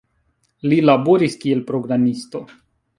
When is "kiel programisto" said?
1.45-2.47